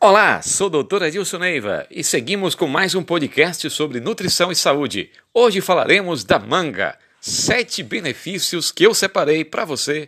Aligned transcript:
Olá, 0.00 0.40
sou 0.42 0.70
Dr. 0.70 1.02
Edilson 1.02 1.38
Neiva 1.38 1.84
e 1.90 2.04
seguimos 2.04 2.54
com 2.54 2.68
mais 2.68 2.94
um 2.94 3.02
podcast 3.02 3.68
sobre 3.68 3.98
nutrição 3.98 4.52
e 4.52 4.54
saúde. 4.54 5.10
Hoje 5.34 5.60
falaremos 5.60 6.22
da 6.22 6.38
manga, 6.38 6.96
sete 7.20 7.82
benefícios 7.82 8.70
que 8.70 8.84
eu 8.84 8.94
separei 8.94 9.44
para 9.44 9.64
você 9.64 10.06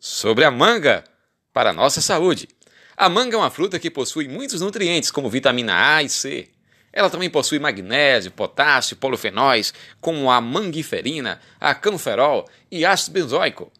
sobre 0.00 0.44
a 0.44 0.50
manga 0.50 1.04
para 1.52 1.70
a 1.70 1.72
nossa 1.72 2.00
saúde. 2.00 2.48
A 2.96 3.08
manga 3.08 3.36
é 3.36 3.38
uma 3.38 3.48
fruta 3.48 3.78
que 3.78 3.92
possui 3.92 4.26
muitos 4.26 4.60
nutrientes, 4.60 5.12
como 5.12 5.30
vitamina 5.30 5.94
A 5.94 6.02
e 6.02 6.08
C. 6.08 6.48
Ela 6.92 7.08
também 7.08 7.30
possui 7.30 7.60
magnésio, 7.60 8.32
potássio, 8.32 8.96
polifenóis, 8.96 9.72
como 10.00 10.32
a 10.32 10.40
mangiferina, 10.40 11.40
a 11.60 11.76
canferol 11.76 12.48
e 12.72 12.84
ácido 12.84 13.14
benzoico. 13.14 13.70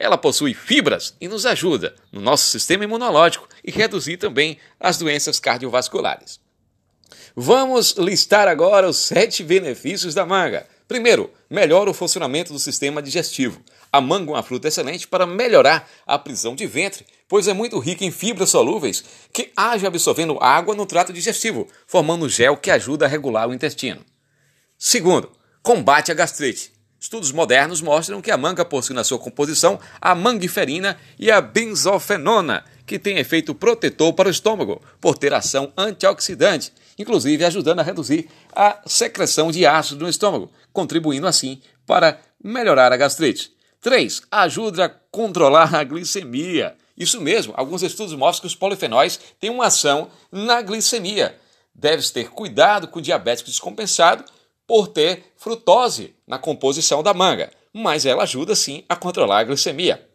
Ela 0.00 0.16
possui 0.16 0.54
fibras 0.54 1.14
e 1.20 1.28
nos 1.28 1.44
ajuda 1.44 1.94
no 2.10 2.22
nosso 2.22 2.50
sistema 2.50 2.84
imunológico 2.84 3.46
e 3.62 3.70
reduzir 3.70 4.16
também 4.16 4.56
as 4.80 4.96
doenças 4.96 5.38
cardiovasculares. 5.38 6.40
Vamos 7.36 7.96
listar 7.98 8.48
agora 8.48 8.88
os 8.88 8.96
sete 8.96 9.44
benefícios 9.44 10.14
da 10.14 10.24
manga. 10.24 10.66
Primeiro, 10.88 11.30
melhora 11.50 11.90
o 11.90 11.94
funcionamento 11.94 12.50
do 12.50 12.58
sistema 12.58 13.02
digestivo. 13.02 13.62
A 13.92 14.00
manga 14.00 14.30
é 14.30 14.34
uma 14.34 14.42
fruta 14.42 14.68
excelente 14.68 15.06
para 15.06 15.26
melhorar 15.26 15.86
a 16.06 16.18
prisão 16.18 16.54
de 16.54 16.66
ventre, 16.66 17.04
pois 17.28 17.46
é 17.46 17.52
muito 17.52 17.78
rica 17.78 18.02
em 18.02 18.10
fibras 18.10 18.48
solúveis 18.48 19.04
que 19.30 19.52
agem 19.54 19.86
absorvendo 19.86 20.38
água 20.40 20.74
no 20.74 20.86
trato 20.86 21.12
digestivo, 21.12 21.68
formando 21.86 22.26
gel 22.26 22.56
que 22.56 22.70
ajuda 22.70 23.04
a 23.04 23.08
regular 23.08 23.46
o 23.46 23.52
intestino. 23.52 24.02
Segundo, 24.78 25.30
combate 25.62 26.10
a 26.10 26.14
gastrite. 26.14 26.79
Estudos 27.00 27.32
modernos 27.32 27.80
mostram 27.80 28.20
que 28.20 28.30
a 28.30 28.36
manga 28.36 28.62
possui 28.62 28.94
na 28.94 29.02
sua 29.02 29.18
composição 29.18 29.80
a 29.98 30.14
mangiferina 30.14 30.98
e 31.18 31.30
a 31.30 31.40
benzofenona, 31.40 32.62
que 32.86 32.98
tem 32.98 33.16
efeito 33.16 33.54
protetor 33.54 34.12
para 34.12 34.28
o 34.28 34.30
estômago, 34.30 34.82
por 35.00 35.16
ter 35.16 35.32
ação 35.32 35.72
antioxidante, 35.78 36.74
inclusive 36.98 37.42
ajudando 37.42 37.80
a 37.80 37.82
reduzir 37.82 38.28
a 38.54 38.82
secreção 38.84 39.50
de 39.50 39.64
ácido 39.64 40.04
no 40.04 40.10
estômago, 40.10 40.52
contribuindo 40.74 41.26
assim 41.26 41.62
para 41.86 42.20
melhorar 42.44 42.92
a 42.92 42.98
gastrite. 42.98 43.50
3. 43.80 44.22
Ajuda 44.30 44.84
a 44.84 44.88
controlar 45.10 45.74
a 45.74 45.82
glicemia. 45.82 46.76
Isso 46.94 47.18
mesmo, 47.18 47.54
alguns 47.56 47.82
estudos 47.82 48.12
mostram 48.12 48.42
que 48.42 48.46
os 48.48 48.54
polifenóis 48.54 49.18
têm 49.40 49.48
uma 49.48 49.68
ação 49.68 50.10
na 50.30 50.60
glicemia. 50.60 51.34
Deve-se 51.74 52.12
ter 52.12 52.28
cuidado 52.28 52.88
com 52.88 52.98
o 52.98 53.02
diabético 53.02 53.48
descompensado 53.48 54.22
por 54.70 54.86
ter 54.86 55.24
frutose 55.36 56.14
na 56.24 56.38
composição 56.38 57.02
da 57.02 57.12
manga, 57.12 57.50
mas 57.72 58.06
ela 58.06 58.22
ajuda 58.22 58.54
sim 58.54 58.84
a 58.88 58.94
controlar 58.94 59.40
a 59.40 59.42
glicemia. 59.42 60.08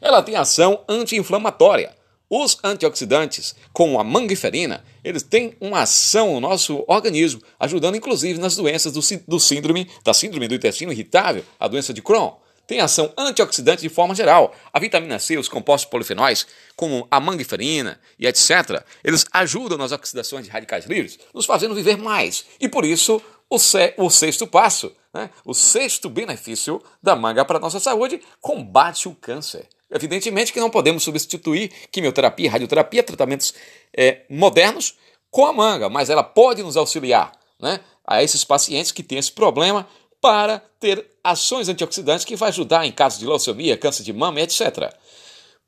Ela 0.00 0.22
tem 0.22 0.36
ação 0.36 0.82
anti-inflamatória. 0.88 1.94
Os 2.30 2.56
antioxidantes, 2.64 3.54
como 3.74 4.00
a 4.00 4.02
mangiferina, 4.02 4.82
eles 5.04 5.22
têm 5.22 5.54
uma 5.60 5.82
ação 5.82 6.32
no 6.32 6.40
nosso 6.40 6.82
organismo, 6.88 7.42
ajudando 7.60 7.96
inclusive 7.96 8.40
nas 8.40 8.56
doenças 8.56 8.90
do, 8.90 9.00
do 9.28 9.38
síndrome, 9.38 9.86
da 10.02 10.14
síndrome 10.14 10.48
do 10.48 10.54
intestino 10.54 10.90
irritável, 10.90 11.44
a 11.60 11.68
doença 11.68 11.92
de 11.92 12.00
Crohn. 12.00 12.32
Tem 12.66 12.80
ação 12.80 13.12
antioxidante 13.18 13.82
de 13.82 13.90
forma 13.90 14.14
geral. 14.14 14.54
A 14.72 14.80
vitamina 14.80 15.18
C, 15.18 15.36
os 15.36 15.48
compostos 15.48 15.90
polifenóis, 15.90 16.46
como 16.74 17.06
a 17.10 17.20
mangiferina 17.20 18.00
e 18.18 18.26
etc., 18.26 18.82
eles 19.02 19.26
ajudam 19.30 19.76
nas 19.76 19.92
oxidações 19.92 20.46
de 20.46 20.50
radicais 20.50 20.86
livres, 20.86 21.18
nos 21.34 21.44
fazendo 21.44 21.74
viver 21.74 21.98
mais. 21.98 22.46
E 22.58 22.66
por 22.66 22.86
isso 22.86 23.20
o, 23.54 24.04
o 24.04 24.10
sexto 24.10 24.46
passo, 24.46 24.94
né? 25.12 25.30
o 25.44 25.54
sexto 25.54 26.08
benefício 26.08 26.82
da 27.02 27.14
manga 27.14 27.44
para 27.44 27.58
a 27.58 27.60
nossa 27.60 27.80
saúde, 27.80 28.20
combate 28.40 29.08
o 29.08 29.14
câncer. 29.14 29.68
Evidentemente 29.90 30.52
que 30.52 30.60
não 30.60 30.70
podemos 30.70 31.02
substituir 31.02 31.70
quimioterapia, 31.92 32.50
radioterapia, 32.50 33.02
tratamentos 33.02 33.54
é, 33.96 34.22
modernos 34.28 34.94
com 35.30 35.46
a 35.46 35.52
manga, 35.52 35.88
mas 35.88 36.10
ela 36.10 36.22
pode 36.22 36.62
nos 36.62 36.76
auxiliar 36.76 37.32
né, 37.60 37.80
a 38.06 38.22
esses 38.22 38.44
pacientes 38.44 38.90
que 38.90 39.02
têm 39.02 39.18
esse 39.18 39.32
problema 39.32 39.86
para 40.20 40.58
ter 40.80 41.06
ações 41.22 41.68
antioxidantes 41.68 42.24
que 42.24 42.34
vai 42.34 42.48
ajudar 42.48 42.86
em 42.86 42.92
casos 42.92 43.18
de 43.18 43.26
leucemia, 43.26 43.76
câncer 43.76 44.02
de 44.02 44.12
mama, 44.12 44.40
etc. 44.40 44.92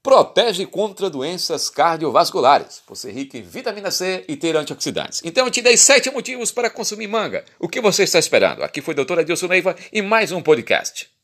Protege 0.07 0.67
contra 0.67 1.11
doenças 1.11 1.69
cardiovasculares, 1.69 2.81
por 2.87 2.97
ser 2.97 3.11
rica 3.11 3.37
em 3.37 3.43
vitamina 3.43 3.91
C 3.91 4.25
e 4.29 4.37
ter 4.37 4.57
antioxidantes. 4.57 5.21
Então 5.25 5.45
eu 5.45 5.51
te 5.51 5.61
dei 5.61 5.77
sete 5.77 6.09
motivos 6.13 6.53
para 6.53 6.71
consumir 6.71 7.09
manga. 7.09 7.45
O 7.59 7.69
que 7.69 7.81
você 7.81 8.05
está 8.05 8.21
esperando? 8.21 8.63
Aqui 8.63 8.81
foi 8.81 8.95
o 8.95 9.05
Dr. 9.05 9.19
Adilson 9.19 9.49
Neiva 9.49 9.75
e 9.93 10.01
mais 10.03 10.31
um 10.31 10.41
podcast. 10.41 11.16